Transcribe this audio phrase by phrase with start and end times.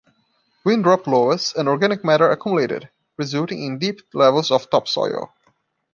[0.63, 5.31] Wind-dropped loess and organic matter accumulated, resulting in deep levels of topsoil.